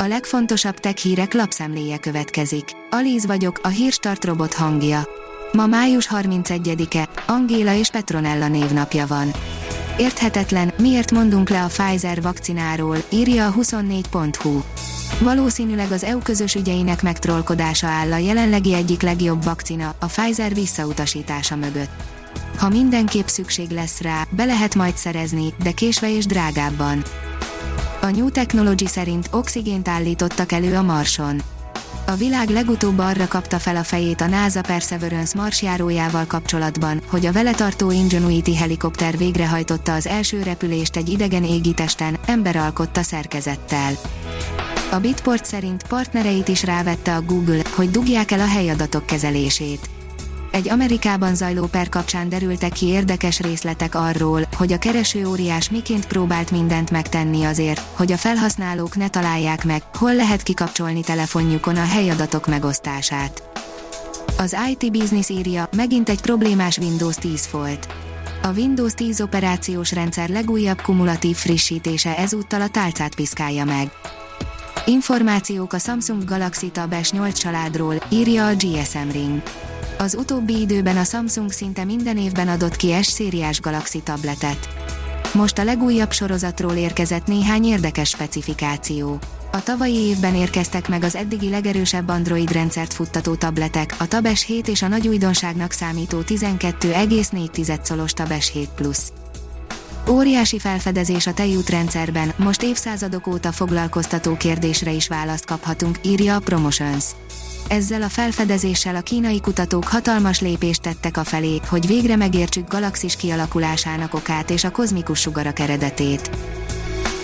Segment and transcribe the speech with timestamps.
[0.00, 2.64] A legfontosabb tech hírek lapszemléje következik.
[2.90, 5.08] Alíz vagyok, a hírstart robot hangja.
[5.52, 9.30] Ma május 31-e, Angéla és Petronella névnapja van.
[9.96, 14.60] Érthetetlen, miért mondunk le a Pfizer vakcináról, írja a 24.hu.
[15.20, 21.56] Valószínűleg az EU közös ügyeinek megtrollkodása áll a jelenlegi egyik legjobb vakcina, a Pfizer visszautasítása
[21.56, 22.02] mögött.
[22.58, 27.02] Ha mindenképp szükség lesz rá, be lehet majd szerezni, de késve és drágábban.
[28.00, 31.42] A New Technology szerint oxigént állítottak elő a Marson.
[32.06, 37.32] A világ legutóbb arra kapta fel a fejét a NASA Perseverance marsjárójával kapcsolatban, hogy a
[37.32, 43.92] vele tartó Ingenuity helikopter végrehajtotta az első repülést egy idegen égitesten, emberalkotta szerkezettel.
[44.90, 49.88] A Bitport szerint partnereit is rávette a Google, hogy dugják el a helyadatok kezelését
[50.50, 56.06] egy Amerikában zajló per kapcsán derültek ki érdekes részletek arról, hogy a kereső óriás miként
[56.06, 61.84] próbált mindent megtenni azért, hogy a felhasználók ne találják meg, hol lehet kikapcsolni telefonjukon a
[61.84, 63.42] helyadatok megosztását.
[64.38, 67.88] Az IT Business írja, megint egy problémás Windows 10 volt.
[68.42, 73.90] A Windows 10 operációs rendszer legújabb kumulatív frissítése ezúttal a tálcát piszkálja meg.
[74.86, 79.42] Információk a Samsung Galaxy Tab S8 családról, írja a GSM Ring.
[79.98, 84.68] Az utóbbi időben a Samsung szinte minden évben adott ki S-szériás Galaxy tabletet.
[85.34, 89.18] Most a legújabb sorozatról érkezett néhány érdekes specifikáció.
[89.52, 94.68] A tavalyi évben érkeztek meg az eddigi legerősebb Android rendszert futtató tabletek, a Tab S7
[94.68, 98.98] és a nagy újdonságnak számító 12,4 szolos Tab S7 Plus.
[100.08, 106.40] Óriási felfedezés a tejút rendszerben, most évszázadok óta foglalkoztató kérdésre is választ kaphatunk, írja a
[106.40, 107.04] Promotions.
[107.68, 113.16] Ezzel a felfedezéssel a kínai kutatók hatalmas lépést tettek a felé, hogy végre megértsük galaxis
[113.16, 116.30] kialakulásának okát és a kozmikus sugarak eredetét.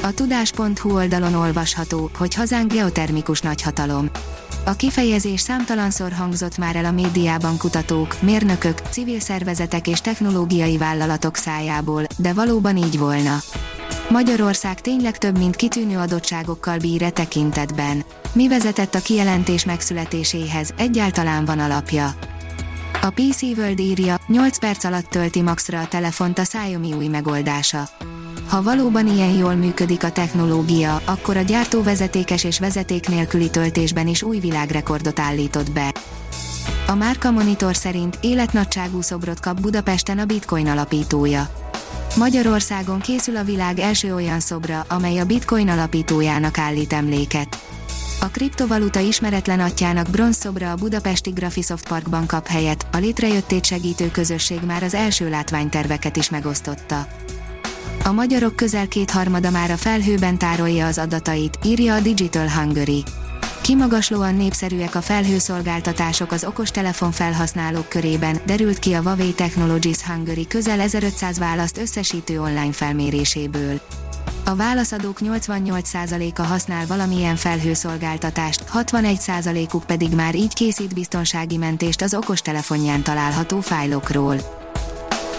[0.03, 4.11] A tudás.hu oldalon olvasható, hogy hazánk geotermikus nagyhatalom.
[4.65, 11.37] A kifejezés számtalanszor hangzott már el a médiában kutatók, mérnökök, civil szervezetek és technológiai vállalatok
[11.37, 13.37] szájából, de valóban így volna.
[14.09, 18.05] Magyarország tényleg több mint kitűnő adottságokkal bír e tekintetben.
[18.33, 22.15] Mi vezetett a kijelentés megszületéséhez, egyáltalán van alapja.
[23.03, 27.89] A PC World írja, 8 perc alatt tölti maxra a telefont a Xiaomi új megoldása.
[28.49, 34.07] Ha valóban ilyen jól működik a technológia, akkor a gyártó vezetékes és vezeték nélküli töltésben
[34.07, 35.95] is új világrekordot állított be.
[36.87, 41.49] A Márka Monitor szerint életnagyságú szobrot kap Budapesten a Bitcoin alapítója.
[42.17, 47.59] Magyarországon készül a világ első olyan szobra, amely a Bitcoin alapítójának állít emléket.
[48.21, 54.59] A kriptovaluta ismeretlen atyának bronzszobra a budapesti Graphisoft Parkban kap helyet, a létrejöttét segítő közösség
[54.67, 57.07] már az első látványterveket is megosztotta.
[58.05, 63.05] A magyarok közel kétharmada már a felhőben tárolja az adatait, írja a Digital Hungary.
[63.65, 70.81] Kimagaslóan népszerűek a felhőszolgáltatások az okostelefon felhasználók körében, derült ki a Huawei Technologies Hungary közel
[70.81, 73.81] 1500 választ összesítő online felméréséből.
[74.45, 83.03] A válaszadók 88%-a használ valamilyen felhőszolgáltatást, 61%-uk pedig már így készít biztonsági mentést az okostelefonján
[83.03, 84.37] található fájlokról.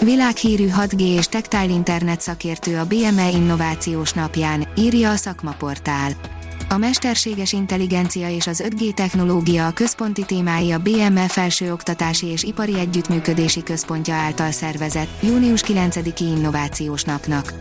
[0.00, 6.35] Világhírű 6G és Tactile Internet szakértő a BME Innovációs Napján, írja a szakmaportál.
[6.68, 12.78] A mesterséges intelligencia és az 5G technológia a központi témái a BME Felsőoktatási és Ipari
[12.78, 17.52] Együttműködési Központja által szervezett, június 9-i Innovációs Napnak.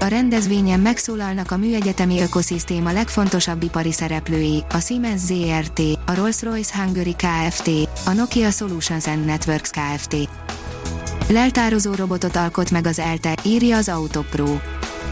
[0.00, 7.14] A rendezvényen megszólalnak a műegyetemi ökoszisztéma legfontosabb ipari szereplői, a Siemens ZRT, a Rolls-Royce Hungary
[7.14, 7.70] Kft.,
[8.06, 10.16] a Nokia Solutions and Networks Kft.
[11.28, 14.58] Leltározó robotot alkot meg az ELTE, írja az Autopro.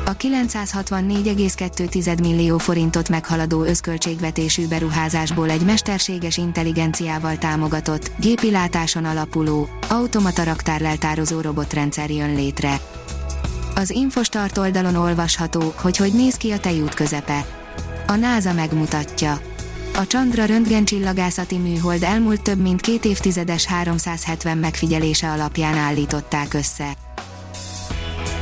[0.05, 10.45] A 964,2 millió forintot meghaladó összköltségvetésű beruházásból egy mesterséges intelligenciával támogatott, gépi látáson alapuló, automata
[10.45, 12.81] raktárleltározó robotrendszer jön létre.
[13.75, 17.47] Az Infostart oldalon olvasható, hogy hogy néz ki a tejút közepe.
[18.07, 19.41] A NASA megmutatja.
[19.95, 26.97] A Chandra röntgencsillagászati műhold elmúlt több mint két évtizedes 370 megfigyelése alapján állították össze.